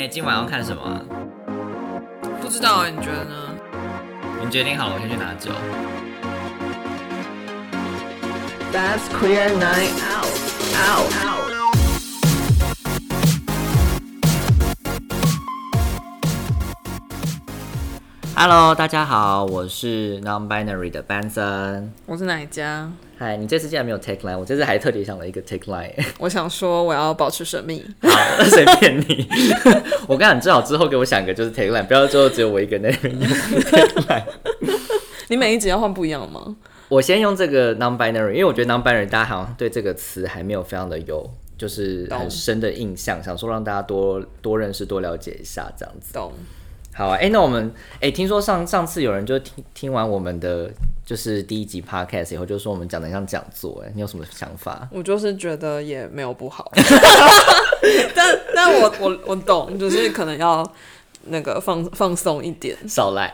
[0.00, 0.98] 哎、今晚要看什么啊、
[2.40, 3.34] 不知道哎，你觉得呢？
[4.42, 5.50] 你决定好了，我先去拿酒。
[8.72, 10.24] That's queer night out.
[10.88, 11.12] Out.
[11.22, 11.52] Out.
[18.34, 21.92] Hello，大家好，我是 Non-Binary 的班森。
[22.06, 22.90] 我是哪一家？
[23.22, 25.92] 嗨，你这次竟然没有 take line，我这次还特别想了一个 take line。
[26.18, 27.84] 我想说我要保持神秘。
[28.00, 28.08] 好，
[28.44, 29.28] 随便你。
[30.08, 33.28] 我跟你讲，最好之后给我想一个就是 take line，不要最后只有我一个人在那边用
[33.60, 34.24] take line。
[35.28, 36.56] 你每一集要换不一样的吗？
[36.88, 46.14] 我先用这个 non-binary，因为我觉得 non-binary 大家好像对这个词还没有非常的有就是很深的印象，想说让大家多多认识、多了解一下这样子。
[46.14, 46.32] 懂。
[46.94, 50.70] 好啊，哎、那我们哎、听说上上次有人就听听完我们的
[51.04, 54.88] 就是第一集 podcast 以后，就说我们讲的像讲座，哎，你有什么想法？
[54.92, 56.70] 我就是觉得也没有不好，
[58.14, 60.70] 但但我我我懂，就是可能要
[61.24, 63.32] 那个放放松一点，少来，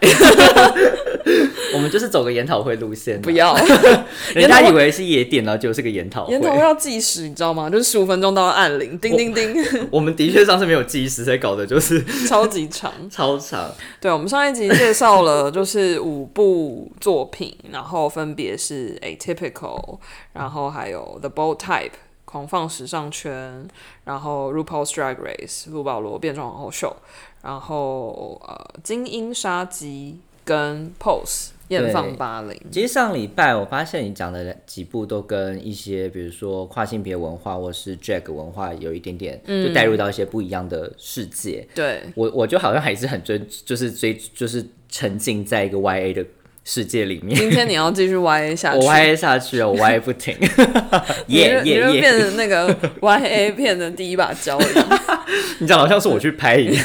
[1.73, 3.55] 我们就是走个研讨会路线、啊不，要
[4.35, 6.33] 人家以为是夜店，然后就是个研讨会。
[6.33, 7.71] 研讨会要计时，你知道吗？
[7.71, 12.93] 就是十五分钟到按铃，叮叮叮， 我们的确上次没有计时，所以搞的就是超级长。
[13.11, 13.71] 超长。
[14.01, 19.99] 对，我们上一集介绍了就是五部作品，然后分别是 Atypical，
[20.33, 21.93] 然后还有 The Bold Type。
[22.27, 23.67] 狂放时尚圈，
[24.03, 26.95] 然后 RuPaul's Drag Race 卢保罗变装皇后秀，
[27.47, 41.65] 然后呃精英杀机跟 Pose 艳放八零，其实上礼拜我发现你讲的几部都跟一些，比如说跨性别文化或是 drag 文化有一点点，就带入到一些不一样的世界。
[41.73, 46.27] 对，我我就好像还是很追，就是追，就是沉浸在一个 YA 的
[46.69, 47.39] 世界里面。
[47.39, 50.37] 今天你要继续歪 A 下去，我歪 A 下去了，我歪 A 不停，
[51.27, 52.01] 你 耶就你就耶耶！
[52.01, 54.65] 变成那个 YA 片的第一把交椅。
[55.61, 56.85] 你讲的好像是我去拍一样。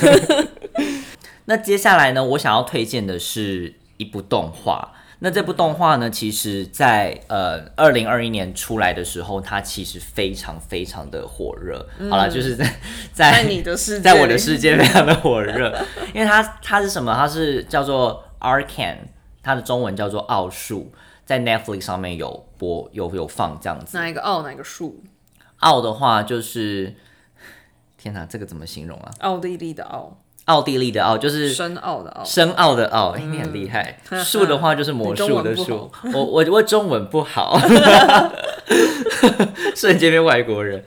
[1.46, 4.94] 那接下来呢，我想要推荐的是一部动画。
[5.24, 11.84] 那这部动画呢，其实在呃二零二一年出来的时候，它其实非常非常的火热。
[12.10, 12.66] 好了，就是在
[13.12, 15.76] 在在你的世界，在我的世界非常的火热，
[16.14, 17.14] 因为它它是什么？
[17.16, 18.96] 它是叫做 Arcan，
[19.44, 20.92] 它的中文叫做奥数，
[21.26, 23.98] 在 Netflix 上面有播有有放这样子。
[23.98, 25.04] 哪一个奥哪个数？
[25.60, 26.96] 奥的话就是，
[27.98, 29.12] 天哪，这个怎么形容啊？
[29.20, 32.24] 奥地利的奥，奥地利的奥就是深奥的奥。
[32.24, 34.00] 深奥的奥，哎你很厉害。
[34.24, 37.60] 术的话就是魔术的术，我我我中文不好，
[39.76, 40.84] 瞬间变外国人。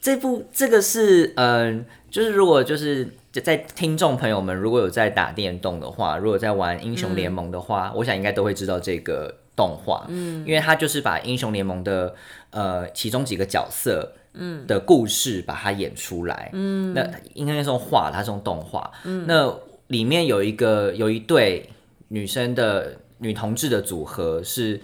[0.00, 12.14] 这部这个是嗯、就是如果就是在听众朋友们如果有在打电动的话，如果在玩英雄联盟的话，我想应该都会知道这个动画，嗯，因为它就是把英雄联盟的
[12.50, 14.12] 呃其中几个角色。
[14.32, 17.04] 嗯的故事把它演出来，嗯，那
[17.34, 19.52] 应该是用画的，它是用动画，嗯，那
[19.88, 21.68] 里面有一个有一对
[22.06, 24.80] 女生的女同志的组合是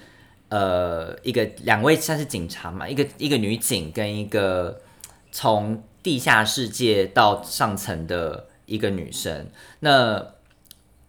[0.48, 4.80] 呃一个两位算是警察嘛，一个一个女警跟一个
[5.30, 9.48] 从地下世界到上层的一个女生。
[9.80, 10.34] 那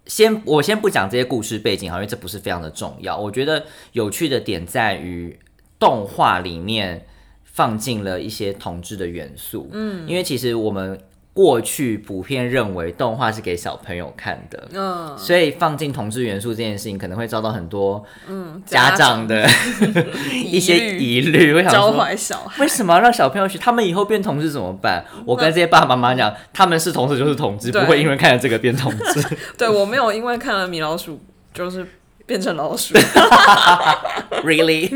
[0.07, 3.15] 先我先不讲这些故事背景，好，因为这不是非常的重要。
[3.15, 5.39] 我觉得有趣的点在于
[5.77, 7.05] 动画里面
[7.43, 10.99] 放进了一些同志的元素，嗯，因为其实我们
[11.37, 19.47] 过去普遍认为动画是给小朋友看的，嗯，所以放进同志元素这件事情，可能会遭到很多嗯家长的
[20.33, 21.53] 一些疑虑。
[21.53, 22.63] 我想教说，坏小孩。
[22.63, 23.55] 为什么要让小朋友去？
[23.59, 25.05] 他们以后变同志怎么办？
[25.27, 29.23] 我跟这些爸爸妈妈讲，他们是同志就是同志，不会因为看了这个变同志。
[29.59, 31.21] 对我没有因为看了米老鼠
[31.53, 31.85] 就是
[32.25, 32.95] 变成老鼠，
[34.43, 34.89] really？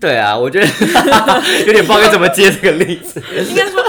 [0.00, 0.66] 对啊，我觉得
[1.66, 3.22] 有点不知道该怎么接这个例子。
[3.48, 3.80] 应该说，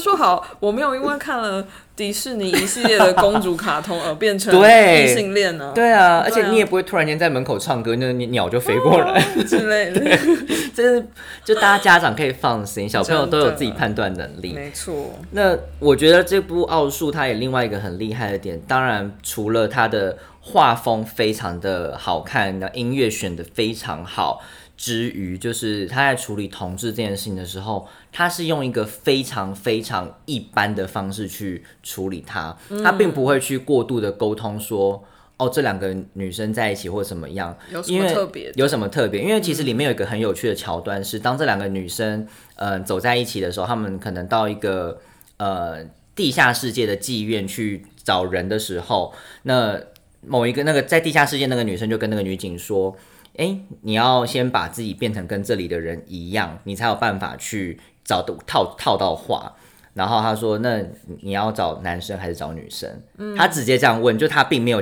[0.00, 5.04] 说好，我没有因为看了迪士尼一系列的公主卡通而变成对。
[5.04, 9.20] 异性恋呢，对啊，而且你也不会突然间在门口唱歌，那个鸟就飞过来。
[9.46, 10.00] 之类的，
[10.74, 11.06] 这是
[11.44, 14.54] 就大家家长可以放心，小朋友都有自己判断能力。
[14.54, 24.42] 没错，那我觉得这部奥数它也另外一个很厉害的点，当然除了它的画风非常的好看，那音乐选的非常好
[24.80, 35.04] 之余，就是他在处理同志这件事情的时候，他是用一个非常非常一般的方式去处理他，他并不会去过度的沟通说。
[35.36, 38.52] 哦，这两个女生在一起或怎么样，有什因为么特别？
[38.56, 39.22] 有什么特别？
[39.22, 42.26] 因为其实里面有一个很有趣的桥段是，当这两个女生
[42.56, 45.00] 嗯、呃走在一起的时候，他们可能到一个
[45.38, 45.82] 呃
[46.14, 49.80] 地下世界的妓院去找人的时候，那
[50.20, 52.94] 某一个那个在地下世界那个女生就跟那个女警说
[53.36, 59.54] ：“哎、你要先把自己变成跟这里的人一样，你才有办法去找到套套到话。”
[59.92, 60.80] 然后他说：“那
[61.22, 62.88] 你要找男生还是找女生？”
[63.36, 64.80] 他直接这样问，就他并没有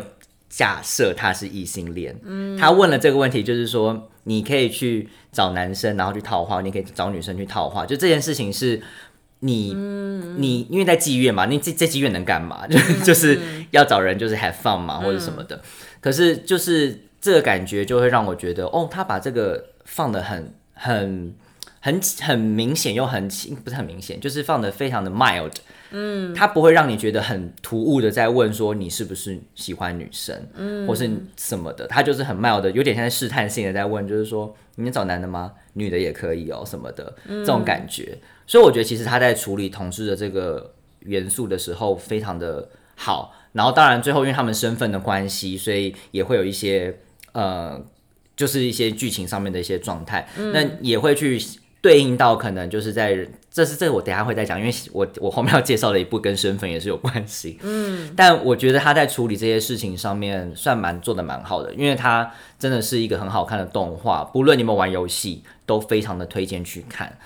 [0.51, 2.15] 假设他是异性恋。
[2.59, 7.87] 他问了这个问题，就是说你可以去找男生，然后去套话，你可以找女生去套话。
[7.87, 8.81] 就这件事情是
[9.41, 12.67] 你，你因为在妓院嘛，你这这妓院能干嘛？
[12.67, 13.41] 就 就是
[13.71, 15.61] 要找人，就是 have fun 嘛，或者什么的。
[16.01, 21.35] 可是就是这个感觉就会让我觉得，哦，他把这个放的很很。
[21.81, 25.53] 很很明显又很轻，不是很明显，就是放的非常的 mild，
[25.93, 35.53] 嗯，他不会让你觉得很突兀的在问说你是不是喜欢女生，嗯，或是什么的，他就是很 mild 的，有点像在试探性的在问，就是说你找男的吗？
[35.75, 38.19] 女的也可以哦，什么的这种感觉。
[38.45, 46.99] 所以我觉得其实他在处理同志的这个元素的时候非常的好，然后当然最后因为他们身份的关系，所以也会有一些
[47.41, 47.81] 呃，
[48.37, 51.41] 就是一些剧情上面的一些状态，那也会去。
[51.81, 53.17] 对应到可能就是在，
[53.53, 57.57] 这是这个我等下会再讲，因为我我后面要介绍的一部跟身份也是有关系。
[57.63, 67.17] 嗯，但我觉得他在处理这些事情上面算蛮做的蛮好的，因为他真的是一个很好看的动画，不论你们玩游戏都非常的推荐去看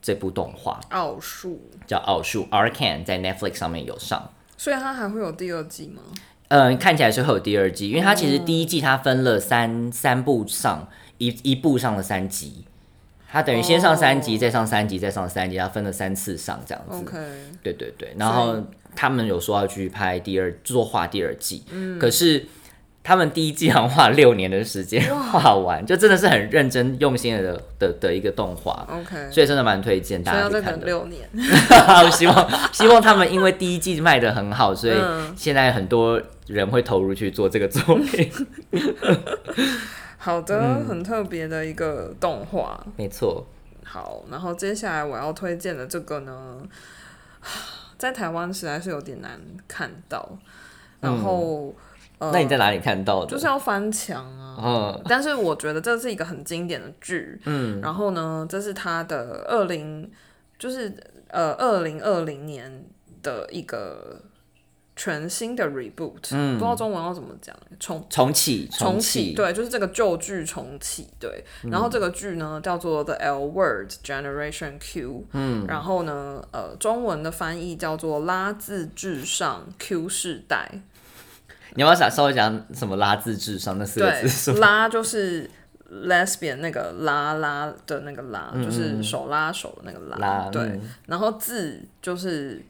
[0.00, 0.80] 这部动画。
[0.88, 6.00] 奥数叫奥数，Arcan 在 Netflix 上面有上，所以它还会有第二季吗？
[6.48, 12.64] 嗯，看起来是会有第二季，因为它其实第一季它分了三三部上，一一部上了三集。
[13.30, 16.96] 他等于先上三集，再上三集，再上三集，他分了三次上这样子。
[16.96, 17.18] OK，
[17.62, 18.14] 对对对。
[18.16, 18.56] 然后
[18.96, 21.62] 他们有说要去拍第二，作画第二季。
[21.70, 21.98] 嗯。
[21.98, 22.46] 可是
[23.08, 28.86] 他们第一季好像花六年的时间画完，就真的是很认真用心的的的一个动画。
[28.86, 29.30] OK。
[29.30, 30.84] 所以真的蛮推荐大家去看的。
[30.84, 31.26] 六年。
[31.32, 34.94] 我希望希望他们因为第一季卖的很好，所以
[35.34, 38.30] 现在很多人会投入去做这个作品。
[40.18, 43.46] 好的，很特别的一个动画，没错。
[43.84, 46.58] 好，然后接下来我要推荐的这个呢，
[47.96, 50.38] 在台湾实在是有点难看到。
[51.00, 51.72] 然后，
[52.20, 53.30] 那你在哪里看到的？
[53.30, 54.56] 就是要翻墙啊。
[54.62, 55.02] 嗯。
[55.06, 57.40] 但是我觉得这是一个很经典的剧。
[57.44, 57.80] 嗯。
[57.80, 60.10] 然后呢，这是他的二零，
[60.58, 60.92] 就是
[61.28, 62.84] 呃二零二零年
[63.22, 64.20] 的一个。
[65.00, 71.44] 全新的 reboot，不知道中文要怎么讲，重重启，重启，对，就是这个旧剧重启，对。
[71.70, 80.68] 然后这个剧呢叫做 The L Word Generation Q，嗯，然后呢，呃，中文的翻译叫做拉字至上 Q 世代。
[81.78, 84.52] 你要不要想稍微讲什么拉字智商那四个字？
[84.58, 85.48] 拉就是
[85.90, 90.80] lesbian 那个拉拉的那个拉，就是手拉手的那个拉，对。
[91.06, 92.60] 然后字就是。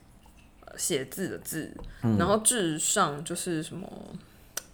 [0.76, 1.74] 写字的字，
[2.16, 3.90] 然后至上就是什么，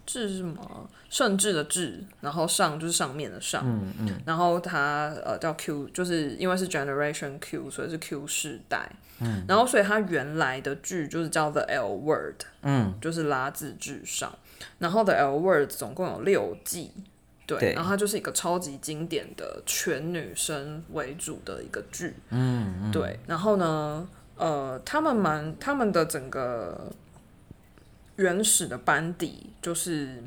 [0.05, 8.87] 至是什么甚至的至，然后上就是上面的上，嗯嗯，然后它呃叫 Q，就是因为是 Generation Q，所以是 Q 世代，
[9.19, 14.37] 嗯，然后所以它原来的剧就是叫 The L Word，嗯，就是拉字至上，
[14.79, 16.91] 然后 The L Word 总共有六季，
[17.45, 24.07] 对，然后它就是一个超级经典的全女生为主的一个剧，嗯，对，然后呢？
[24.37, 26.91] 呃，他们蛮他们的整个
[28.17, 30.21] 原始的班底就是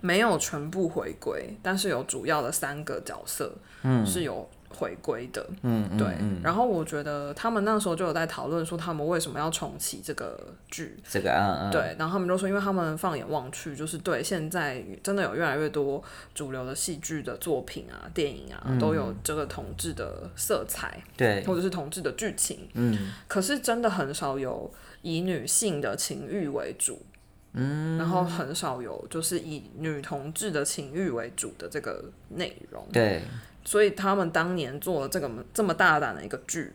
[0.00, 3.52] 没有全部回归，但是有主要的三个角色
[3.82, 4.06] 嗯。
[4.06, 4.48] 是有。
[4.72, 6.06] 回归的，嗯，对，
[6.42, 10.38] 然后我觉得他们那时候就有在讨论说，他们为什么要重启这个
[10.70, 16.02] 剧，这个，嗯嗯，对，然后他们就说，因为他们放眼望去，就是对现在真的有越来越多
[16.34, 27.00] 主流的戏剧的作品啊、电影啊，都有这个同志的色彩，对，或者是同志的剧情，嗯，可是真的很少有以女性的情欲为主，
[27.52, 33.22] 嗯，然后很少有就是以女同志的情欲为主的这个内容，对。
[33.64, 36.72] 所以他们当年做了这个这么大胆的一个剧，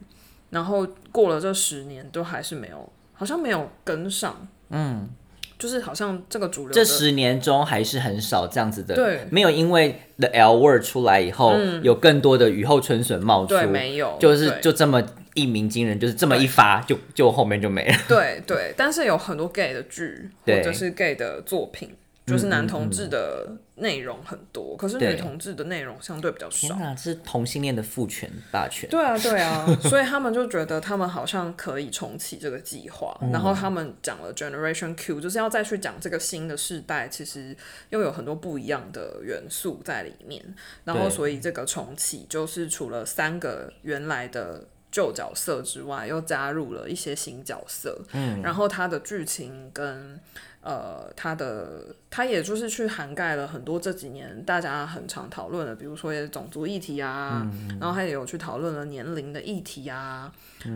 [0.50, 4.48] 然后过了这十年都还是没有，好像没有跟上。
[4.70, 5.10] 嗯，
[5.58, 8.96] 就是好像这个主流这十年中还是很少这样子的。
[8.96, 13.50] 对，没有因为 The L Word 出来以后，有更多的雨后春笋冒出。
[13.50, 15.03] 对，没有，就是就这么
[15.34, 17.96] 一鸣惊人，就是这么一发，就就后面就没了。
[18.08, 21.96] 对对，但是有很多 gay 的剧或者是 gay 的作品。
[22.28, 26.76] 就是男同志的内容很多，可是女同志的内容相对比较少。
[26.76, 28.90] 天是同性恋的父权霸权。
[28.90, 37.56] 对啊，对啊， 所以他们就觉得他们好像可以重启这个计划，然后他们讲了 Generation Q，就是要再去讲这个新的世代，其实
[37.92, 40.44] 又有很多不一样的元素在里面。
[40.84, 47.98] 然后，所以这个重启就是除了三个原来的旧角色之外，又加入了一些新角色。
[48.12, 50.20] 嗯，然后它的剧情跟
[50.68, 60.30] 呃，它的它也就是去涵盖了很多这几年大家很常讨论的，比如说一些种族议题啊，然后它也有去讨论了年龄的议题啊，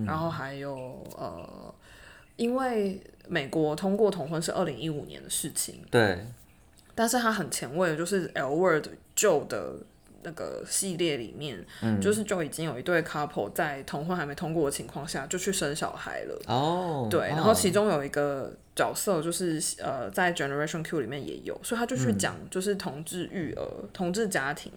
[0.05, 1.75] 然后还有呃，
[2.37, 6.25] 因为美国通过同婚是二零一五年的事情，对，
[6.95, 9.75] 但是它很前卫的，就是 L word 旧的
[10.23, 11.65] 那个系列里面，
[12.01, 16.41] 就是就已经有一对 couple 在同婚还没通过的情况下就去生小孩了。
[16.47, 24.71] 哦，对，然后其中有一个角色就是呃，在 Generation Q 里面也有，所以他就去讲就是同志育儿、同志家庭，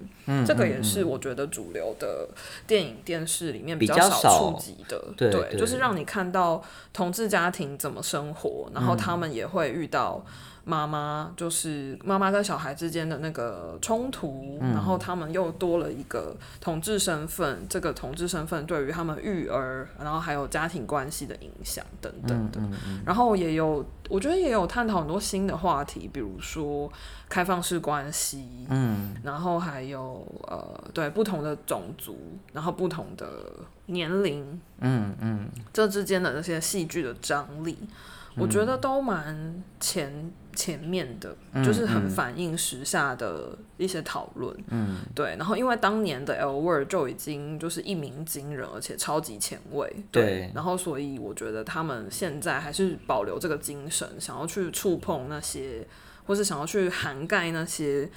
[0.46, 2.28] 这个也是我觉得主流的
[2.66, 4.10] 电影电视里面比较少。
[4.10, 10.24] 少触及的，对对就是让你看到同志家庭怎么生活，然后他们也会遇到。
[10.64, 22.61] 妈妈就是妈妈跟小孩之间的那个冲突，然后他们又多了一个同志身份，这个同志身份对于他们育儿，然后还有家庭关系的影响等等的。
[23.04, 26.90] 然后也有，我觉得也有探讨很多新的话题，比如说
[27.28, 32.16] 开放式关系，嗯，然后还有呃，对不同的种族，
[32.52, 33.52] 然后不同的
[33.87, 37.76] 年龄，嗯嗯，这之间的那些戏剧的张力，
[38.37, 44.56] 我觉得都蛮前前面的，就是很反映时下的一些讨论。
[44.68, 45.37] 嗯，对。
[45.37, 49.90] 然后因为当年的 L word 就已经就是一鸣惊人，而且超级前卫。
[50.11, 55.87] 对然后所以我觉得他们现在还是保留这个精神，想要去触碰那些，
[56.26, 58.11] 或是想要去涵盖那些。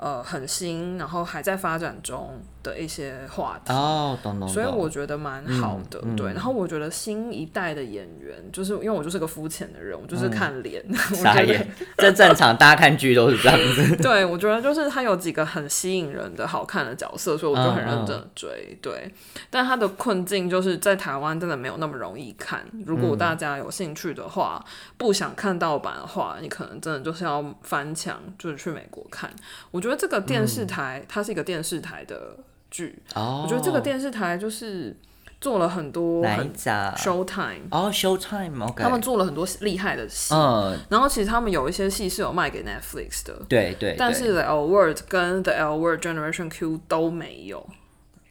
[0.00, 3.72] 呃，很新，然后还在发展中的一些话题。
[3.72, 4.48] 哦，懂懂。
[4.48, 6.32] 所以我觉得蛮好的，对。
[6.32, 10.84] 然后我觉得新一代的演员，就是因为我就是个肤浅的人，我就是看脸。
[11.14, 13.96] 傻眼，这正常，大家看剧都是这样子。
[14.02, 18.76] 对，我觉得就是他有几个很吸引人的好看的角色，所以我就很认真的追。
[18.82, 19.12] 对，
[19.48, 22.64] 但他的困境就是在台湾真的没有那么容易看。
[22.84, 24.64] 如果大家有兴趣的话，
[24.96, 29.30] 不想看盗版的话，你可能真的就是要翻墙，就是去美国看。
[29.70, 32.36] 我觉得这个电视台，它是一个电视台的
[32.70, 32.98] 剧。
[33.14, 34.96] 哦，我觉得这个电视台就是
[35.40, 38.82] 做了很多哪一很家？Showtime，哦，Showtime，OK。
[38.82, 40.34] 他们做了很多厉害的戏。
[40.34, 43.92] 嗯，然后其实他们有一些戏是有卖给 Netflix 的，对对。
[43.92, 47.64] 对但是 The L Word 跟 The L Word Generation Q 都没有，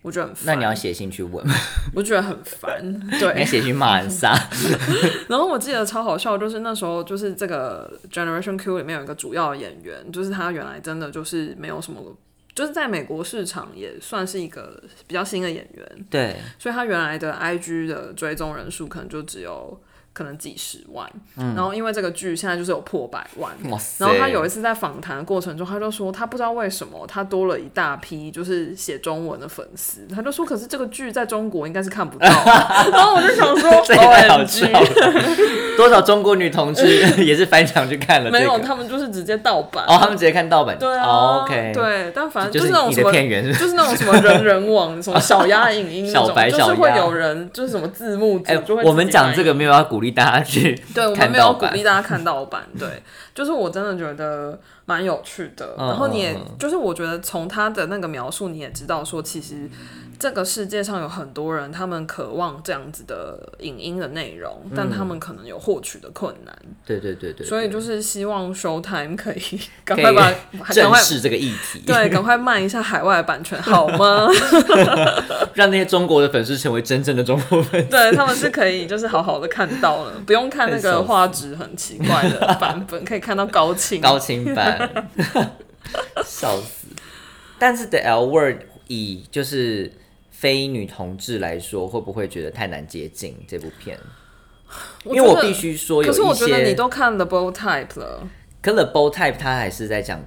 [0.02, 0.46] 我觉得很烦。
[0.48, 1.46] 那你要写信去问，
[1.96, 2.84] 我觉得很烦。
[2.84, 4.38] 你要对，写信骂人撒。
[5.30, 12.02] 然后我记得超好笑，就是那时候就是这个 Generation Q 里面有一个主要演员，就是他原来真的就是没有什么。
[12.58, 19.80] 就是在美国市场也算是一个比较新的演员，对，所以他原来的 IG 的追踪人数可能就只有
[20.18, 23.80] 可能几十万，然后因为这个剧现在就是有破百万，哇。
[24.00, 33.70] 然后他有一次在访谈的过程中，他就说他不知道为什么他多了一大批就是写中文的粉丝，他就说可是这个剧在中国应该是看不到啊、 然后我就想说
[35.78, 36.88] 多少中国女同志
[37.24, 38.40] 也是翻墙去看了、这个？
[38.40, 39.86] 没有，他们就是直接盗版。
[39.86, 40.76] 哦，他们直接看盗版。
[40.80, 49.58] 对啊、哦 OK，，对，但反正就是那种什么，就是那种什么人人网、什么小鸭影音那种，小白就是会有人就是什么字幕组哎、就会我们讲这个。
[49.58, 53.02] 没有要鼓励大家去 对，我们没有鼓励大家看盗版，对，
[53.36, 55.76] 就是我真的觉得蛮有趣的。
[55.78, 59.70] 嗯然后你也就是我觉得从他的那个描述，你也知道说，其实
[60.20, 66.56] 这个世界上有很多人，他们渴望这样子的影音的内容，但他们可能有获取的困难，
[66.86, 70.34] 对对对对，所以就是希望 Showtime 可以赶快把
[70.72, 74.28] 正视这个议题，对， 赶快卖一下海外版权好吗？
[75.54, 77.90] 让那些中国的粉丝成为真正的中国粉丝。
[77.90, 84.02] 对他们是可以就是好好的看到了，不用看那个画质很奇怪的版本，可以看到高清。
[84.02, 85.08] 高清版，
[86.26, 86.88] 笑死。
[87.60, 88.58] 但是 The L Word
[88.88, 89.92] 以就是
[90.40, 93.98] 非女同志来说，会不会觉得太难接近这部片？
[95.04, 98.28] 因为我必须说有可是我觉得你，都看了 Bow Type 了，
[98.62, 100.24] 可 The Bow Type 它还是在讲，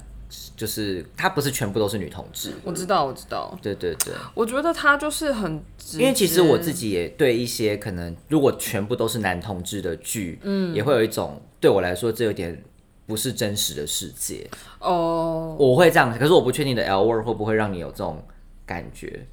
[0.56, 2.54] 就是它不是全部都是女同志。
[2.64, 3.56] 我知道，我知道。
[3.62, 5.62] 对对对，我觉得它就是很，
[5.92, 12.60] 因为其实我自己也对一些可能如果全部都是男同志的剧，嗯，也会有一种对我来说这有点
[13.06, 14.50] 不是真实的世界，
[14.80, 18.24] 哦，我会这样，可是我不确定的 L word 会不会让你有这种
[18.66, 19.24] 感觉。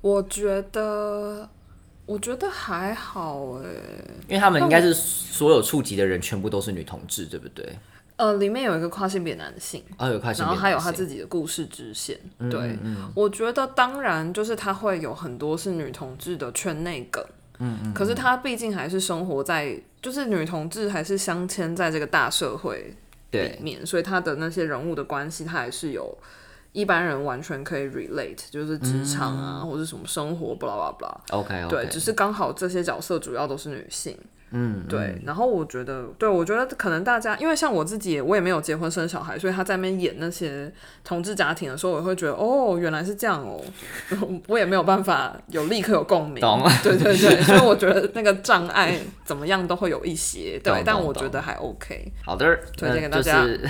[0.00, 1.48] 我觉得，
[2.06, 3.64] 我觉得还好哎。
[4.28, 7.68] 因为他们应该是所有触及的人全部都是女同志，对不对？
[8.16, 12.18] 呃，里面有一个跨性别男性，哦，有跨性别然后还有他自己的故事支线。
[12.38, 12.78] 嗯对，
[13.14, 17.24] 我觉得当然就是他会有很多是女同志的圈内梗，
[17.58, 22.94] 嗯可是他毕竟还是生活在，就是女同志还是镶嵌在这个大社会里
[23.30, 26.14] 对面，所以他的那些人物的关系，他还是有
[26.72, 31.38] 一般人完全可以 relate，就是职场啊，或者什么生活，blah blah blah。
[31.38, 34.16] OK OK，对，只是刚好这些角色主要都是女性。
[34.52, 35.16] 嗯，对。
[35.24, 40.72] 然后我觉得，对我觉得可能大家，因为像我自己，我也没有结婚生小孩，所以他在那边演那些
[41.04, 43.60] 同志家庭的时候，我会觉得，哦，原来是这样哦，
[44.48, 46.40] 我也没有办法有立刻有共鸣。
[46.40, 52.12] 懂 对对对，所以我觉得那个障碍怎么样都会有一些，对，但我觉得还 OK。
[52.24, 53.60] 好的，推荐给大家是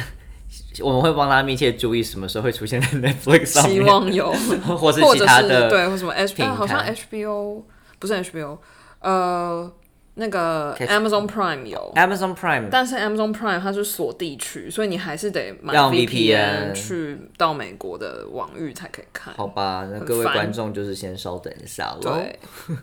[0.83, 4.33] 我们会帮他密切注意什么时候会出现在 Netflix 上面，希望有，
[4.76, 7.62] 或是或者是其他的对，或什么 H，平啊好像 HBO
[7.99, 8.59] 不是 HBO，
[9.00, 9.71] 呃，
[10.14, 11.92] 那个 Amazon Prime 有。
[11.95, 19.33] Amazon Prime 但是 Amazon Prime 它是锁地区，所以你还是得买要 VPN VPN 去到美国的网域才可以看。
[19.35, 22.12] 好吧，那各位观众就是先稍等一下喽。
[22.12, 22.38] 对，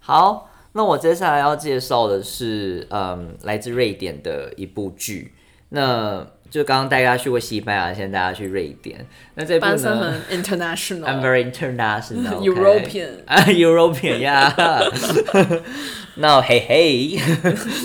[0.00, 5.34] 好，那我接下来要介绍的是，嗯，来自瑞典的一部剧。
[5.70, 9.06] 那就刚刚带大家去过西班牙，现在大家去瑞典。
[9.36, 12.44] 那这部呢很？I'm international，very international, okay?
[12.52, 14.54] European 啊，European 呀。
[16.16, 17.18] 那嘿嘿，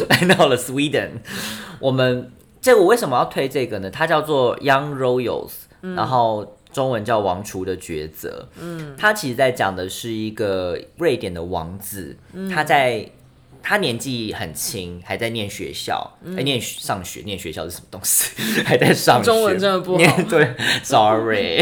[0.09, 1.11] 来到了 Sweden。
[1.79, 3.89] 我们这个我为什么要推这个呢？
[3.89, 5.51] 它叫做 Young Royals，、
[5.95, 8.49] 然后中文叫王厨的抉择。
[8.59, 12.17] 嗯，它其实在讲的是一个瑞典的王子，
[12.53, 13.09] 他在。
[13.61, 18.35] 他年纪很轻，还在念学校，哎、念上学，念学校是什么东西？
[18.63, 19.97] 还在上学，中文真的不好。
[19.97, 21.61] 念对，sorry，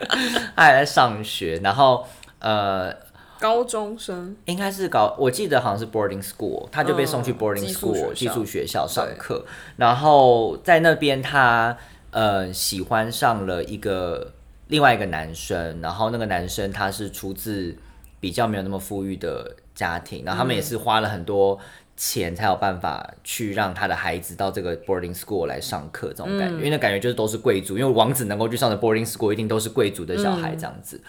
[0.56, 2.06] 他还在上学，然后
[2.38, 2.94] 呃，
[3.38, 8.86] 高中生，应该是搞，我记得好像是 boarding school，他就被送去嗯 boarding school 寄宿学校。
[8.86, 9.44] 上课，
[9.76, 11.76] 然后在那边他
[12.10, 14.32] 呃喜欢上了一个
[14.68, 17.76] 另外一个男生，然后那个男生他是出自
[18.20, 21.58] 比较没有那么富裕的家庭，然后他们也是花了很多。
[21.94, 31.00] 钱才有办法去让他的孩子到这个 boarding school 来上课，这种感觉，因为那感觉就是都是贵族，因为王子能够去上的 boarding school 一定都是贵族的小孩这样子。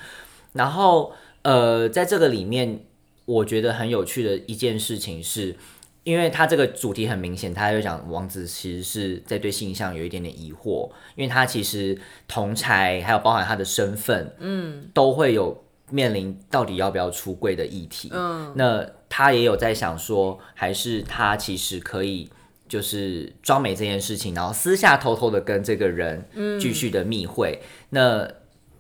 [0.52, 2.82] 然后呃，在这个里面，
[3.26, 5.56] 我觉得很有趣的一件事情是，
[6.04, 15.63] 因为他这个主题很明显，他就讲王子其实是在对性向有一点点疑惑，因为他其实同才还有包含他的身份，嗯，都会有
[15.94, 18.10] 面临到底要不要出柜的议题。
[18.12, 22.30] 嗯，那他也有在想说，还是他其实可以。
[22.66, 26.26] 就是装美这件事情，然后私下偷偷的跟这个人
[26.60, 28.28] 继续的密会，那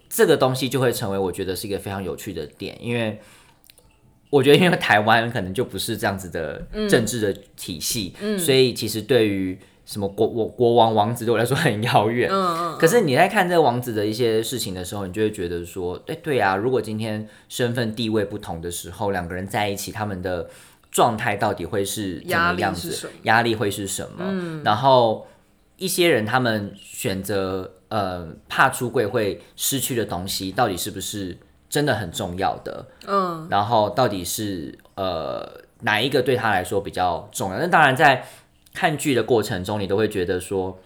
[0.09, 3.19] 这个东西就会成为我觉得是一个非常有趣的点，因为
[4.31, 12.29] 我觉得因为台湾可能就不是这样子的政治的体系，所以其实对于什么国我国王王子对我来说很遥远。
[12.31, 12.77] 嗯嗯。
[12.77, 20.49] 可是你在看这个王子的一些事情的时候，你就会觉得说，对对啊，如果今天身份地位不同的时候，两个人在一起，他们的
[20.91, 23.09] 状态到底会是怎么样子？
[23.23, 24.61] 压力会是什么？
[24.63, 25.27] 然后
[25.77, 31.37] 一些人他们选择呃怕出柜会失去的东西，到底是不是
[31.69, 32.85] 真的很重要的？
[33.07, 37.57] 嗯，然后到底是呃哪一个对他来说比较重要？
[37.59, 38.23] 那当然在
[38.73, 40.79] 看剧的过程中，你都会觉得说。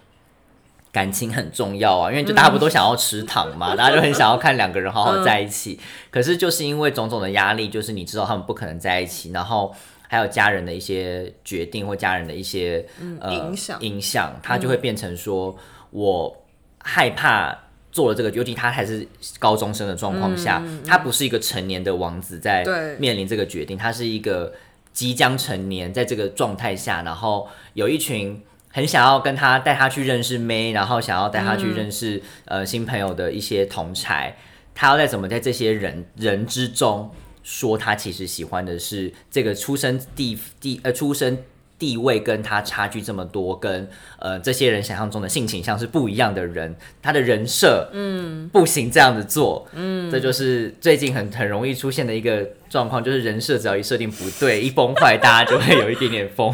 [0.89, 5.79] 感情很重要啊，因为就大家不都想要吃糖嘛，大家就很想要看两个人好好在一起。
[6.09, 9.75] 可是就是因为种种的压力，就是你知道他们不可能在一起，然后
[10.07, 12.83] 还有家人的一些决定或家人的一些、
[13.19, 15.55] 呃影响影响，他就会变成说、
[15.91, 16.35] 我
[16.79, 17.55] 害怕
[17.91, 22.63] 做了这个，尤其他还是高中生的状况下，他不是一个成年的王子在
[22.97, 24.51] 面临这个决定，他是一个
[24.97, 28.41] 即将成年，在这个状态下，然后有一群。
[28.69, 34.37] 很想要跟他带他去认识妹，然后想要带他去认识、呃新朋友的一些同才，
[34.75, 37.09] 他要在怎么在这些人人之中
[37.41, 41.39] 说他其实喜欢的是这个出生地地呃出生
[41.79, 43.87] 地位跟他差距这么多，跟
[44.19, 48.49] 呃这些人想象中的性倾向是不一样的人，他的人设嗯。
[48.53, 56.51] 不行这样子做，嗯，这就是最近很很容易出现的一个状况，就是人设只要一设定不对，一崩坏，大家就会有一点点疯，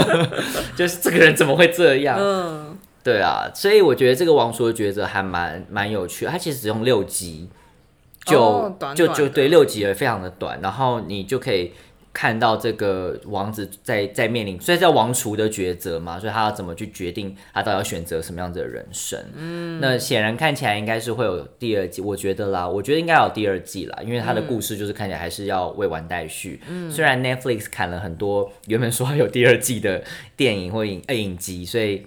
[0.74, 2.16] 就是这个人怎么会这样？
[2.18, 7.48] 嗯，对啊，所以我觉得这个王储的抉择还蛮蛮有趣的，它其实只用六集
[8.24, 11.72] 就、就就对六集也非常的短，然后你就可以
[12.12, 19.18] 看到这个王子在在面临，所以叫王储的抉择嘛，所以他要怎么去决定他到底要选择什么样子的人生。
[19.36, 26.60] 嗯，那显然看起来应该是会有第二季，我觉得啦，我觉得应该有第二季啦，因为他的故事就是看起来还是要未完待续。
[26.68, 30.02] 嗯，虽然 Netflix 砍了很多原本说要有第二季的
[30.36, 32.06] 电影或影呃影集，所以。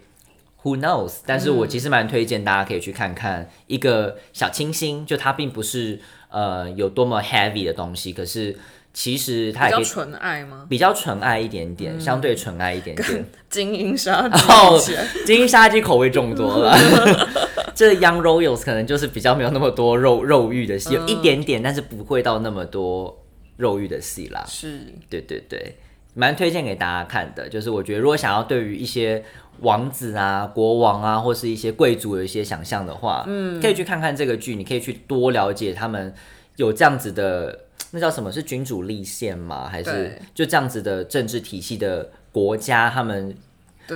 [0.65, 1.17] Who knows？
[1.25, 8.55] 但是我其实蛮推荐大家可以去看看一个小清新，就它并不是呃有多么 heavy 的东西，可是
[8.93, 10.65] 其实它也可以比较纯爱吗？
[10.69, 13.25] 比较纯爱一点点，相对纯爱一点点。
[13.49, 16.77] 精英杀哦机起来，金沙鸡口味重多了。
[17.73, 23.23] 这 Young Royals 可能就是比较没有那么多肉肉欲的戏，有一点点，但是不会到那么多
[23.57, 24.45] 肉欲的戏啦。
[24.47, 25.75] 是对对对，
[26.13, 27.49] 蛮推荐给大家看的。
[27.49, 29.23] 就是我觉得，如果想要对于一些
[29.61, 36.13] 王子啊、国王啊，或是一些贵族有一些想象的话，嗯，可以去看看这个剧，你可以去多了解他们
[36.57, 39.69] 有这样子的，那叫什么是君主立宪吗？
[39.69, 43.37] 还是就这样子的政治体系的国家，他们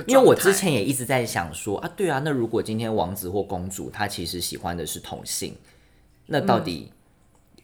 [0.06, 5.56] 因为我之前也一直在想说啊，对啊，那如果今天王子或公主他其实喜欢的是同性，
[6.26, 6.92] 那到底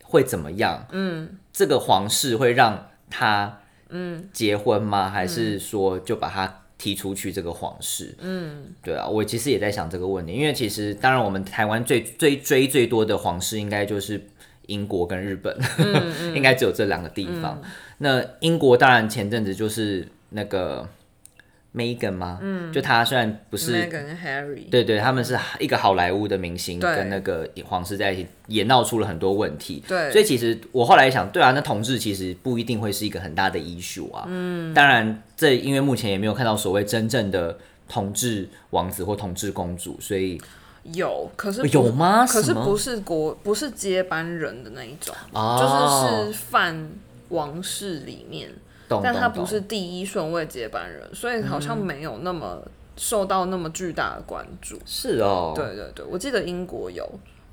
[0.03, 0.85] 会怎么样？
[0.91, 5.09] 嗯，这个皇室会让他嗯结婚吗？
[5.09, 8.13] 还是说就把他踢出去这个皇室？
[8.19, 14.21] 嗯，对啊，我其实也在想这个问题，因为其实当然我们台湾最最追最多的皇室应该就是
[14.67, 15.57] 英国跟日本，
[16.35, 17.61] 应该只有这两个地方。
[17.99, 20.89] 那英国当然前阵子就是那个
[21.75, 22.39] Megan 吗？
[22.43, 23.73] 嗯，就他虽然不是
[24.71, 29.83] 对对，他们是一个好莱坞的明星，跟那个皇室在一起，也闹出了很多问题。
[29.89, 34.25] 对所以其实我后来想，对啊，那同志其实不一定会是一个很大的 issue 啊。
[34.29, 40.41] 嗯，当然，这因为目前也没有看到所谓真正的同志王子或同志公主，所以
[40.93, 42.27] 有，可是有吗？
[42.27, 45.59] 可是不是国不是接班人的那一种，哦。
[45.59, 46.91] 就是是泛
[47.31, 48.53] 王室里面，
[48.89, 52.63] 但他不是第一顺位接班人，所以好像没有那么
[52.97, 54.79] 受到那么巨大的关注。
[54.85, 57.09] 是哦，对对对，我记得英国有，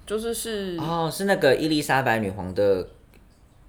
[0.05, 2.85] 就是是、哦，是那个伊丽莎白女皇的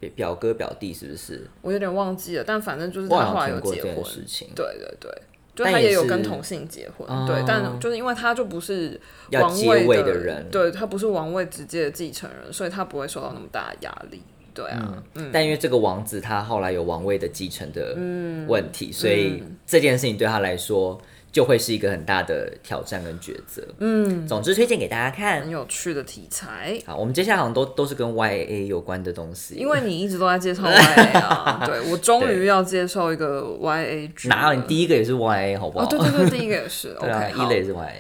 [0.00, 1.46] 表表哥表弟，是不是？
[1.62, 3.94] 我有点忘记了，但反正就是他后来有结婚。
[3.94, 5.22] 件，事情，对对对。
[5.54, 8.98] 就他也有跟同性结婚，哦对，但就是因为他就不是
[9.32, 14.22] 王位位的人对他不是王位直接的继承人，所以他不会受到那么大的压力，
[14.54, 20.98] 对啊，但因为这个王子他后来有王位的继承的嗯问题，所以这件事情对他来说
[21.32, 23.66] 就会是一个很大的挑战跟抉择。
[23.78, 25.50] 嗯，总之推荐给大家看很。
[25.50, 26.78] 有趣的题材。
[26.86, 34.36] 好，我们接下来好像都都是跟 YA 有关的东西，因为你一直都在介绍 YA 啊，对我终于要介绍一个 YA 剧了。
[34.36, 35.84] 哪有你第一个也是 YA 好不好？
[35.84, 37.90] 哦，对对对，第一个也是 对啊 OK 一类是 YA。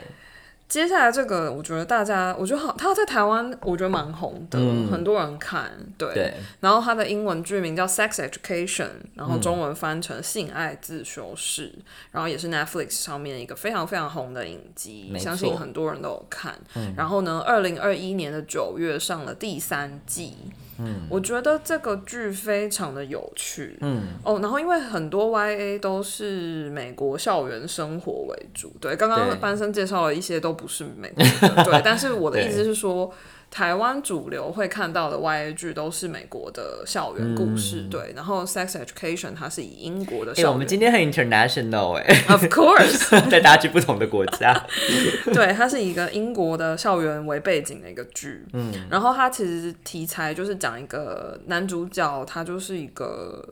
[0.72, 4.58] 接下来这个，我觉得大家，我觉得好，他在台湾我觉得蛮红的，
[4.90, 6.32] 很多人看，对。
[6.60, 11.68] 然后他的英文剧名叫《Sex Education》，然嗯后中文翻成《性爱自修室》，
[12.10, 16.54] 然后也是 Netflix 上面一个非常非常红的影集，相信很多人都有看。
[16.96, 20.38] 然后呢，二零二一年的九月上了第三季。
[20.84, 23.76] 嗯，我觉得这个剧非常的有趣。
[23.80, 29.28] 嗯，哦，然后因为很多 YA 都是美国校园生活为主，对，刚对。
[29.28, 33.12] 刚班生介绍了一些都不是美国的，对， 但是我的意思是说，
[33.52, 44.66] 台湾主流会看到的 YA 剧都是美国的校园故事，对，然后 Sex Education 它是以英国的哎、校园、我们今天很 international 哎、Of course， 带大家去不同的国家。
[45.34, 53.46] 对，它是以一个英国的校园为背景的一个剧，嗯，然后它其实题材就是讲一个男主角，他就是一个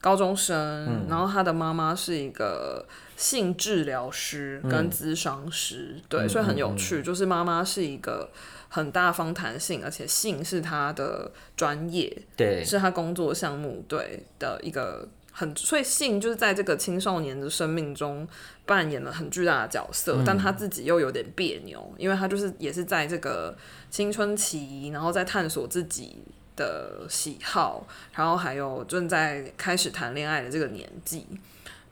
[0.00, 2.86] 高中生，然后他的妈妈是一个
[3.18, 8.30] 性治疗师跟咨商师，对，所以很有趣，就是妈妈是一个
[8.74, 18.26] 很大方弹性，而且性是他的专业，对，是他工作项目对的一个很，所以性就是在这个青少年的生命中
[18.64, 23.54] 扮演了很巨大的角色，但他自己又有点别扭，因为他就是也是在这个
[23.90, 26.24] 青春期，然后在探索自己
[26.56, 31.26] 的喜好，然后还有正在开始谈恋爱的这个年纪，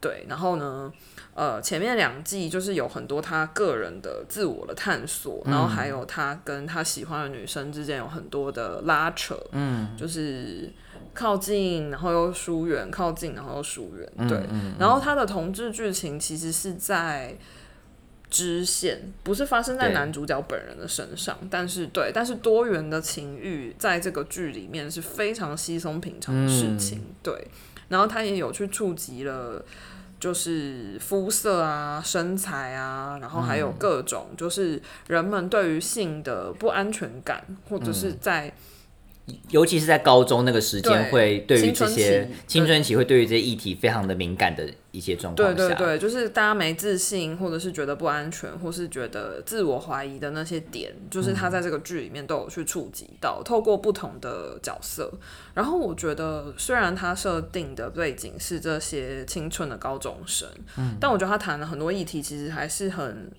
[0.00, 0.92] 对，然后呢，
[1.34, 10.72] 呃，前面两季就是有很多他个人的自我的探索，然后还有他跟他喜欢的女生之间有很多的拉扯，嗯，就是
[11.12, 14.40] 靠近，然后又疏远，靠近，然后又疏远，对，
[14.78, 17.36] 然后他的同志剧情其实是在。
[18.30, 27.48] 支线不是发生在男主角本人的身上，但是对，但是多元的情欲在这个剧里面是非常稀松平常的事情，对。
[27.90, 29.62] 然后他也有去触及了，
[30.18, 38.52] 就是肤色啊、身材啊，然后还有各种就是人们对于性的不安全感，或者是在
[39.50, 55.12] 尤其是在高中那个时间，会对于这些期青春期会对于这些议题非常的敏感的一些状况下，对对对，就是大家没自信，或者是觉得不安全，或是觉得自我怀疑的那些点，就是他在这个剧里面都有去触及到，透过不同的角色。
[55.54, 60.48] 然后我觉得，虽然他设定的背景是这些青春的高中生，
[61.00, 63.30] 但我觉得他谈了很多议题，其实还是很。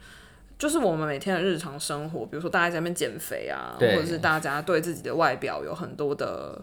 [0.59, 6.61] 就是我们每天的日常生活，比如说大家在那边减肥啊，或者是大家对自己的外表有很多的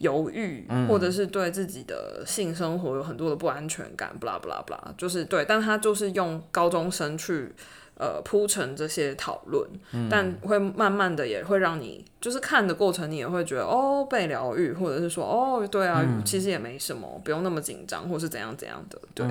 [0.00, 7.54] 犹豫，或者是对自己的性生活有很多的不安全感，不啦不啦不啦，就是对，但他就是用高中生去
[8.00, 9.68] 呃铺陈这些讨论，
[10.08, 18.98] 但会慢慢的也会让你就是看的过程，你也会觉得哦被疗愈，或者是说哦对啊，其实也没什么，不用那么紧张，或是怎样怎样的。
[19.14, 19.26] 对，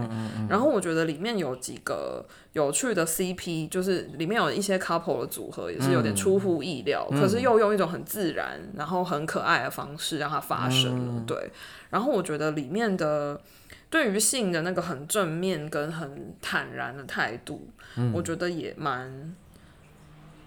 [0.47, 11.23] 然后我觉得里面有几个有趣的 CP，就是里面有一些 couple 的组合也是有点出乎意料，可是又用一种很自然，然后很可爱的方式让它发生了。
[11.25, 11.49] 对，
[11.89, 13.41] 然后我觉得里面的。
[13.89, 17.67] 对于性的那个很正面跟很坦然的态度，
[18.13, 19.35] 我觉得也蛮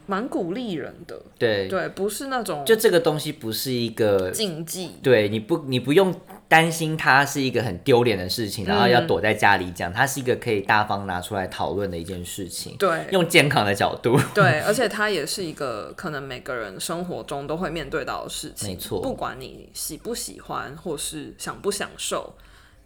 [0.07, 1.21] 蛮鼓励人的。
[1.39, 6.15] 对对，不是那种就这个东西不是一个禁忌，对，你不你不用
[6.49, 12.77] 担心它是一个很丢脸的事情，然后要躲在家里讲，它是一个可以大方拿出来讨论的一件事情。
[12.77, 14.17] 对，用健康的角度。
[14.33, 18.69] 对， 而且它也是一个可能每个人生活中都会面对到的事情。
[18.69, 22.35] 没错，不管你喜不喜欢或是享不享受。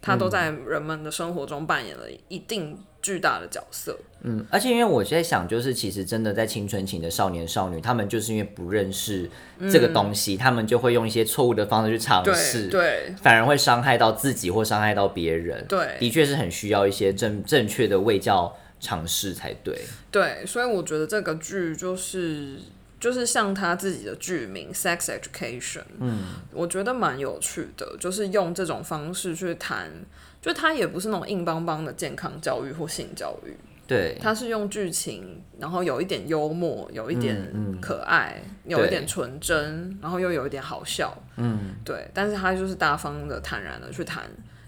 [0.01, 3.99] 他都在人们的生活中扮演了一定巨大的角色。
[4.23, 9.29] 嗯，而且因为我在想，就是其实真的在青春期的少年少女，他们就是因为不认识
[9.71, 15.65] 这个东西，他们就会用一些错误的方式去尝试，对，反而会伤害到自己或伤害到别人。
[15.69, 19.79] 对，的确是很需要一些正正确的卫教尝试才对。
[20.11, 22.57] 对，所以我觉得这个剧就是。
[23.07, 29.89] 就是像他自己的剧名《Sex Education》，嗯，我觉得蛮有趣的，就是用这种方式去谈，
[30.43, 37.49] 就他也不是那种硬邦邦的健康教育或性教育，对，他是用剧情，然后有一点幽默，有一点
[37.81, 44.25] 可爱，有一点纯真，然后又有一点好笑，嗯，对，但是他就是大方的、坦然的去谈，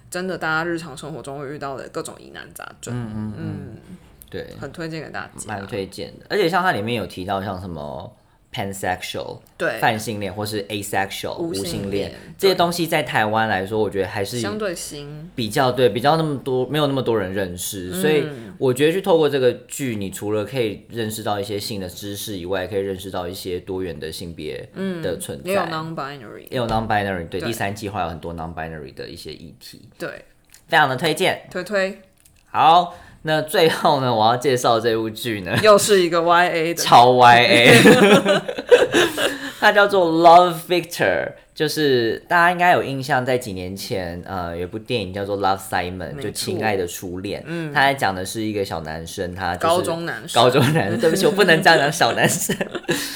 [0.09, 3.35] 真的大家日常生活中会遇到的各种疑难杂症，嗯嗯。
[3.37, 3.97] 嗯，
[4.31, 8.15] 对，很推荐给大家，蛮推荐的，而且像它里面有提到像什么。
[8.59, 9.79] Pansexual 对。
[9.79, 12.13] 泛性恋或是 asexual 无性恋。
[12.37, 18.25] 这些东西在台湾来说，我觉得还是相对新，比较对比较那么多没有那么多人认识，所以
[18.59, 24.69] 我觉得去透过这个剧，你除了可以认识到一些性的知识以外，可以认识到一些多元的性别
[25.03, 30.25] 的存在，也有 non-binary，也有 non-binary，对第三季会有很多 non-binary 的一些议题，对，
[30.67, 32.01] 非常的推荐，推推。
[32.47, 32.95] 好。
[33.23, 36.83] 那最后呢，我要介绍这部剧呢， 又是一个 Y A 的。
[36.83, 37.83] 超 Y A，
[39.61, 52.57] 它叫做 Love Victor，就是大家应该有印象，在几年前，呃，有部电影叫做 Love Simon，就亲爱的初恋，嗯，他在讲的是一个小男生，他高中男生，高中男生， 对不起，我不能这样讲小男生，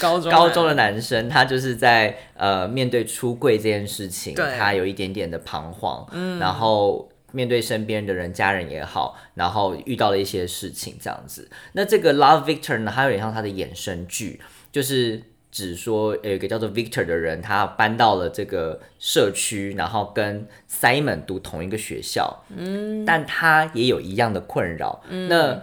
[0.01, 7.09] 高中高中的男生，他就是在呃面对出柜这件事情，他有一点点的彷徨，嗯，然后。
[7.33, 11.51] 面对身边的人，家人也好，然后遇到了一些事情，这样子。
[11.73, 14.41] 那这个 Love Victor 呢，它有点像它的衍生剧，
[14.71, 25.63] 就是只说有一个叫做 Victor 的人，他搬到了这个社区，然后跟 Simon 读同一个学校，嗯，但他也有一样的困扰，嗯，那。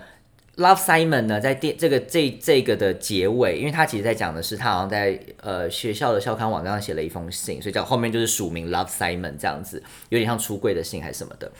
[0.59, 11.51] Love Simon 呢，在电这个这这个的结尾，因为他其实在讲的是他好像在呃学校的校刊网站上写了一封信，所以讲后面就是署名 Love Simon 这样子，有点像出柜的信还是什么的。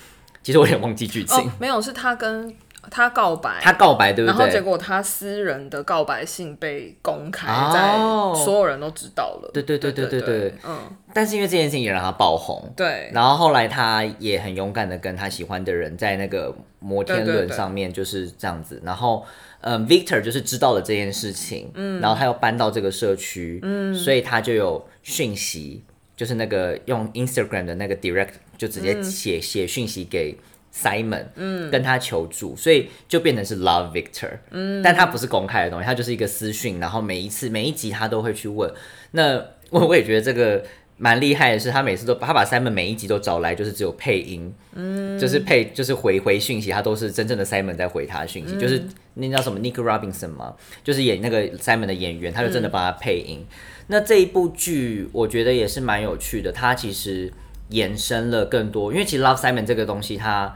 [0.44, 2.54] 其实我有点忘记剧情，没有是他跟。
[2.90, 4.38] 他告白，他告白对不对？
[4.38, 7.98] 然后结果他私人的告白信被公开在
[8.44, 9.52] 所有人都知道了。
[9.54, 10.78] 对对对对对对，嗯。
[11.14, 13.10] 但是因为这件事情也让他爆红，对。
[13.14, 18.82] 然后后来他也很勇敢的跟他喜欢的人在那个摩天轮上面就是这样子。
[18.84, 19.26] 然后，
[19.62, 22.00] 嗯，Victor 就是知道了这件事情，嗯。
[22.02, 23.94] 然后他又搬到这个社区，嗯。
[23.96, 25.84] 所以他就有讯息，
[26.16, 30.38] 就是那个用 Instagram 的那个 Direct 就直接写写讯息给。
[30.74, 38.72] Simon，嗯，跟他求助，所以就变成是 Love Victor，嗯，但他不是公开的东西，他就是一个私讯，然后每一次每一集他都会去问。
[39.12, 40.64] 那我我也觉得这个
[40.98, 48.82] 蛮厉害的是，他每次都他把 Simon 每一集都找来，就是只有配音，嗯，就是配就是回回讯息，他都是真正的 Simon 在回他讯息，就是
[49.16, 50.54] 那叫什么 Nick Robinson 嘛，
[50.84, 53.46] 就是演那个 Simon 的演员，他就真的帮他配音。
[53.88, 57.34] 那这一部剧我觉得也是蛮有趣的，他其实。
[57.70, 60.56] 延伸了更多，因为其实《Love Simon》这个东西，它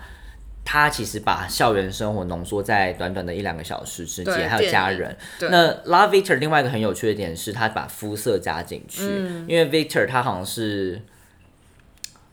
[0.65, 5.15] 它其实把校园生活浓缩在短短的一两个小时之间，还有家人。
[5.39, 9.04] 那《Love Victor》另外一个很有趣的点是，他把肤色加进去，
[9.47, 11.02] 因为 Victor 他好像是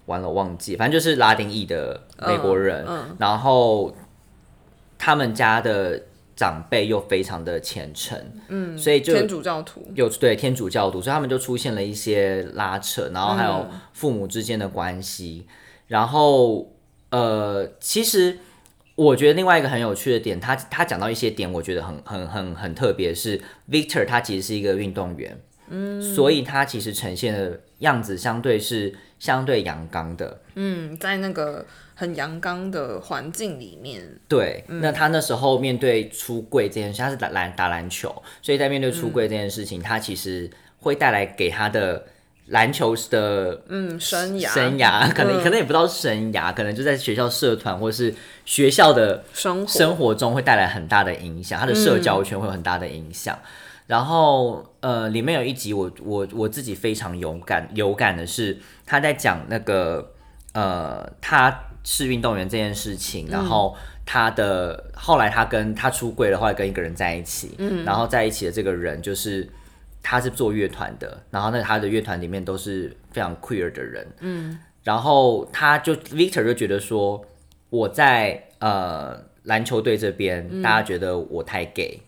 [0.07, 2.87] 完了忘记，反正就是拉丁裔的美国人，
[3.19, 3.95] 然后
[4.99, 6.03] 他们家的。
[6.37, 9.87] 长辈又非常的虔诚，嗯，所以就天主教徒。
[9.95, 15.47] 有对天主教徒，所以他们就出现了一些拉扯，然后还有父母之间的关系，
[15.89, 16.73] 然后
[17.11, 18.39] 呃，其实
[18.95, 25.39] 我觉得另外一个很有趣的点，他他讲到一些点，我觉得很很很很特别，是 Victor 他其实是一个运动员，
[25.69, 30.41] 嗯，所以他其实呈现的样子相对是相对阳刚的。
[30.55, 31.67] 嗯，在那个
[32.01, 38.11] 很阳刚的环境里面，对，那他那时候面对出柜这件事，他是打篮打篮球，
[38.41, 42.07] 所以在面对出柜这件事情，他其实会带来给他的
[42.47, 44.49] 篮球的嗯，生涯。
[44.49, 48.15] 生涯，可能、可能也不知道生涯，可能就在学校社团或是
[48.47, 49.67] 学校的生活。
[49.67, 53.39] 生活中会带来很大的影响，他的社交圈会有很大的影响。
[53.89, 60.15] 然后呃，里面有一集我我我自己非常有感有感的是，他在讲那个
[60.55, 69.49] 呃，他是运动员这件事情，然后他的后来他跟他出柜了，后来跟一个人在一起，嗯，然后在一起的这个人就是
[70.03, 77.25] 他是做乐团的，然后那他的乐团里面都是非常 queer 的人，嗯，然后他就 Victor 就觉得说
[77.71, 82.03] 我在呃篮球队这边，大家觉得我太 gay，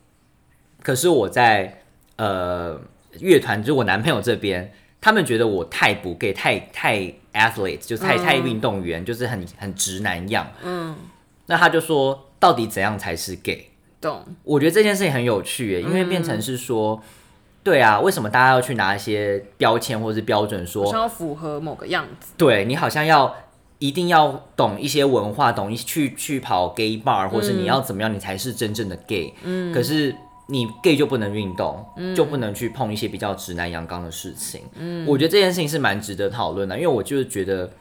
[0.83, 1.83] 可是我在
[2.17, 2.81] 呃
[3.21, 10.47] 乐团，就是我男朋友这边，他们觉得我太不 gay，太太 athlete，就是太、太运动员，就是很很直男样。
[10.63, 10.97] 嗯，
[11.47, 13.69] 那他就说，到底怎样才是 gay？
[14.01, 14.25] 懂？
[14.45, 17.03] 我觉得这件事情很有趣耶，因为变成是说，
[17.65, 23.35] 对啊，为什么大家要去拿一些标签或是标准说，符合某个样子，对你好像要
[23.81, 29.35] 一定要懂一些文化，懂一去去跑 gay bar，或是你要怎么样，你才是真正的 gay。
[29.43, 30.15] 嗯，可是
[30.53, 31.83] 你 gay 就不能运动，
[32.15, 34.61] 就不能去碰一些比较直男阳刚的事情。
[34.75, 37.73] 嗯，我觉得这件事情是蛮值得讨论的，因为我就是觉得，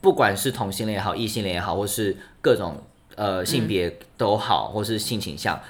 [0.00, 2.82] 不管是同性恋也好，异性恋也好，或是各种
[3.14, 5.60] 呃性别都好，或是性倾向，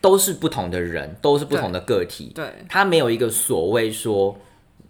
[0.00, 2.32] 都是不同的人，都是不同的个体。
[2.34, 4.36] 对，他没有一个所谓说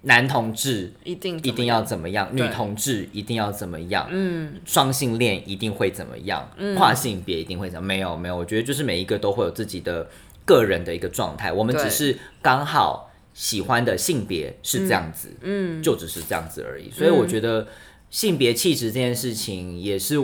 [0.02, 7.98] 男同志一定一定要怎怎么样，女同志一定要怎么样，嗯，双性恋一定会怎么样，跨性别一定会怎么样？
[7.98, 10.08] 没有没有，我觉得就是每一个都会有自己的
[10.48, 16.90] 个人的一个状态，我们只是刚好喜欢的性别是这样子，嗯，就只是这样子而已。
[16.90, 17.68] 所以我觉得
[18.08, 20.16] 性别气质这件事情也是，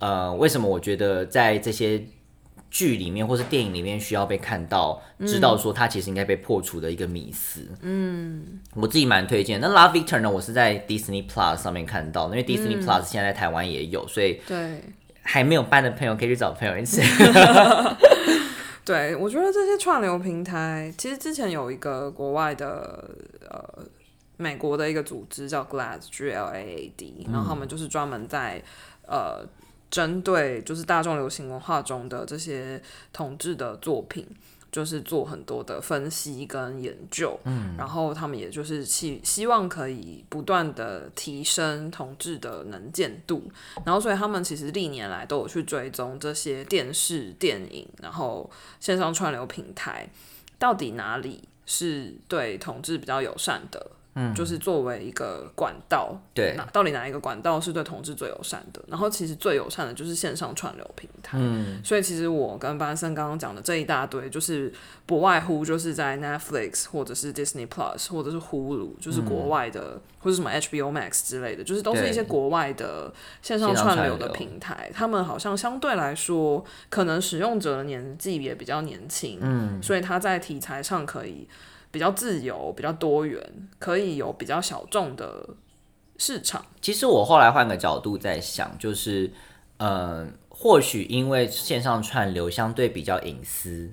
[0.00, 2.04] 呃，为什么我觉得在这些。
[2.74, 7.60] 剧里面或是电影里面需要被看到，知道说它其实应该被破除的一个迷思。
[7.82, 9.60] 嗯我自己蛮推荐。
[9.60, 14.80] 那《Love Victor》呢，我是在 Disney Plus 上面看到，因为 Disney Plus 现在在台湾也有，所以对
[15.22, 17.00] 还没有办的朋友可以去找朋友一起。
[18.84, 23.08] 对，我觉得这些串流平台，其实之前有一个国外的
[23.48, 23.82] 呃
[24.36, 28.62] 美国的一个组织叫 GLAAD G L A A D，然后他们就是专门在
[29.06, 29.42] 呃
[29.90, 34.26] 针对就是大众流行文化中的这些统治的作品。
[34.74, 43.48] 就是做很多的分析跟研究，嗯，然后他们也就是希希望可以不断的提升统治的能见度，
[43.84, 50.08] 然后所以他们其实历年来都有去追踪这些电视、电影，然后线上串流平台
[50.58, 56.54] 到底哪里是对统治比较友善的，嗯，就是作为一个管道，对。
[56.56, 58.80] 那到底哪一个管道是对同志最友善的？
[58.88, 64.72] 然后其实最友善的就是线上串流平台，嗯，所以其实我跟班森刚刚讲的这一大堆，就是
[65.06, 81.48] 不外乎就是在 Netflix 或者是 Disney Plus 或者是 Hulu，就是国外的、或者什么 HBO Max 之类的，就是都是一些国外的线上串流的平台，他们好像相对来说，可能使用者的年纪也比较年轻，嗯，所以他在题材上可以
[81.94, 83.40] 比较自由、比较多元，
[83.78, 85.48] 可以有比较小众的
[86.18, 86.66] 市场。
[86.80, 89.30] 其实我后来换个角度在想，就是
[89.76, 93.88] 呃，或许因为线上串流相对比较隐私，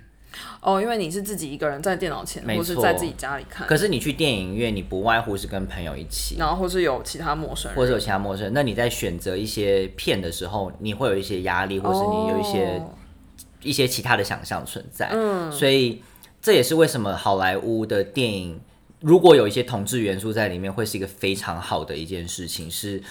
[0.61, 6.37] 哦，因为你是自己一个人在电脑前，没或是错在自己家里看，可是你去电影院，你不外乎是跟朋友一起。
[6.39, 12.95] 然后或是有其他陌生人，或者有其他陌生人，那你在选择一些片的时候，你会有一些压力，或是你有一些、哦
[13.63, 15.07] 一些其他的想象存在。
[15.13, 16.01] 嗯，所以
[16.41, 18.59] 这也是为什么好莱坞的电影
[19.01, 23.01] 如果有一些同志元素在里面，会是一个非常好的一件事情，是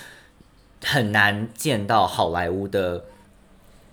[0.84, 3.04] 很难见到好莱坞的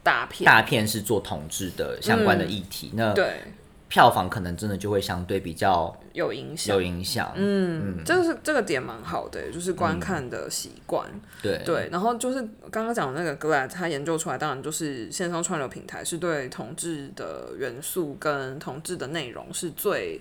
[0.04, 3.42] 大片，大片是做同志的相关的议题，那对
[3.90, 6.82] 票房可能真的就会相对比较有影响有。
[6.82, 7.32] 影响。
[7.36, 11.10] 嗯，这个是这个点蛮好的，就是观看的习惯。
[11.42, 20.20] 对对，然后就是刚刚讲的那个 Glad，他研究出来，当然就是线上串流平台是对同志的元素跟同志的内容是最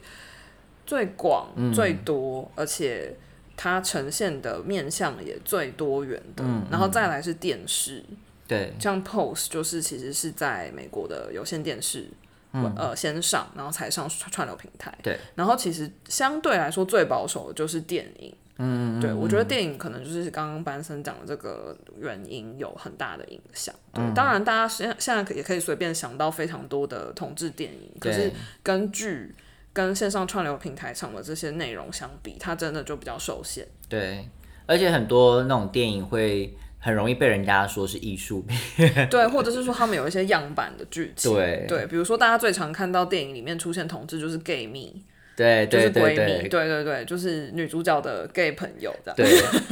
[0.87, 3.17] 最广、嗯最多，而且
[3.57, 6.45] 它呈现的面向也最多元的。
[6.71, 8.05] 然后再来是电视，
[8.47, 12.07] 对像 Pose 就是其实是在美国的有线电视。
[12.77, 14.93] 呃，先上，然后才上串串流平台。
[15.03, 18.35] 对，然后其实相对来说最保守的就是电影。
[18.59, 23.75] 嗯，对，我觉得电影可能就是刚刚班森讲的这个原因有很大的影响。
[23.93, 28.33] 对，当然大家现现在可也可以随便想到非常多的同志电影，可是
[28.63, 29.35] 根据
[29.75, 33.69] 跟线上串流平台上的这些内容相比，它真的就比较受限。
[33.91, 34.27] 对，
[34.65, 36.57] 而且很多那种电影会
[36.87, 38.57] 很容易被人家说是艺术品。
[39.11, 45.03] 对，或者是说他们有一些样板的剧情，对对，比如说大家最常看到电影里面出现同志就是 gay 蜜，
[45.37, 49.17] 对就是对对闺蜜，对对对对，就是女主角的 gay 朋友这样。
[49.17, 49.27] 对，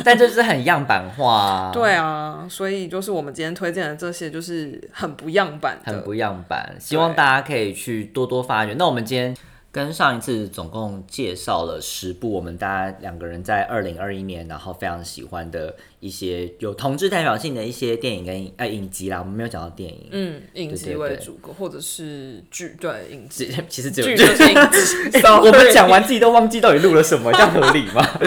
[0.05, 6.75] 但这是很样板化、啊， 对啊，所以就是我们今天推荐的这些，就是很不样板的，很不样板。
[6.81, 8.75] 希望大家可以去多多发掘。
[8.77, 9.35] 那我们今天
[9.75, 19.19] 跟上一次总共介绍了十部我们大家两个人在二零二一年然后非常喜欢的一些有同志代表性的一些电影跟呃影集啦。
[19.19, 25.21] 我们没有讲到电影，嗯，影集为主，或者是剧，对，影集，其其实只有剧 就是影集。
[25.43, 28.21] 我们讲完自己都忘记到底录了什么，这样合理吗？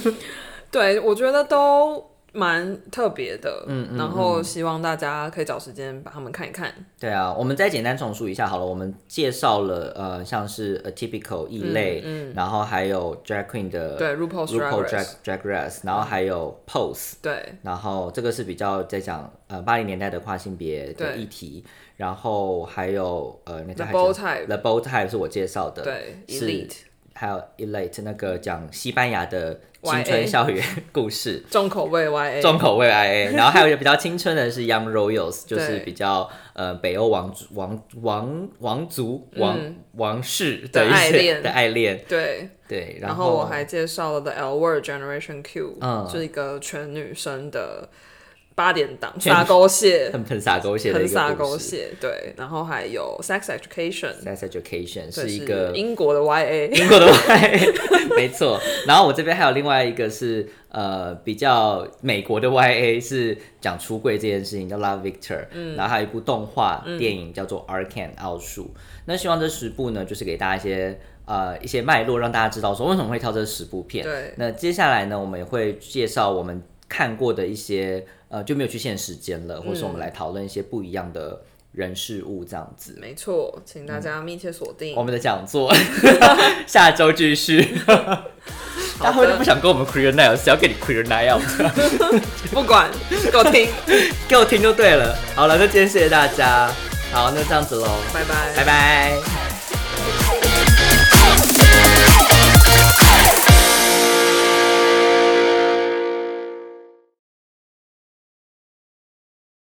[0.72, 2.02] 对，我觉得都
[2.34, 6.70] 蛮特别的，嗯然后希望大家可以找时间把他们看一看。
[6.98, 8.66] 对啊，我们再简单重述一下好了。
[8.66, 12.02] 我们介绍了呃，像是 atypical 异类，
[12.34, 21.64] 然后还有 drag queen 的对，RuPaul's Drag RuPaul drag drag race，然后还有 pose，对，然后这个是比较在讲呃八零年代的跨性别的对议题，
[21.96, 26.74] 然后还有呃那 The 叫 Bow Type The Bow Type 是我介绍的，对是，Elite
[27.14, 31.42] 还有 Elite 那个讲西班牙的青春校园故事。
[31.50, 39.58] 重口味 YA，重口味 YA，然后还有一个比较青春的是 Young Royals，就是比较呃北欧王族王王王族王、
[39.92, 41.42] 王室的的一些爱恋。
[41.42, 46.08] 的爱恋，对，对，然后后我还介绍了 The L Word Generation Q，嗯。
[46.10, 47.88] 是一个全女生的
[48.54, 51.50] 八点档撒狗血， 很很洒狗血的一很撒个故事。
[51.52, 58.60] 狗血，对，然后还有 Sex Education，Sex Education 是一个英国的 YA， 英国的 YA，， 没错。
[58.86, 65.46] 然后我这边还有另外一个是呃比较美国的 YA，是讲出柜这件事情，叫 Love Victor。
[65.50, 68.64] 嗯，然后还有一部动画电影叫做《Arcan 奥数》。
[69.06, 74.04] 那希望这十部呢，就是给大家一些呃一些脉络，让大家知道说为什么会挑这十部片。
[74.04, 82.98] 对那接下来呢，我们也会介绍我们看过的一些呃就没有去限时间了，或是我们来讨论一些不一样的人事物这样子。
[83.00, 85.04] 没错，请大家密切锁定我。
[85.04, 85.72] 们的讲座
[86.66, 87.78] 下周继续。
[88.98, 91.42] 大家会不会不想跟我们 queer night，只要给你 queer night out，
[92.50, 92.90] 不管，
[93.30, 93.68] 给我听，
[94.28, 95.16] 给我听就对了。
[95.36, 96.68] 好了，那今天谢谢大家，
[97.12, 99.43] 好，那这样子喽，拜拜，拜拜。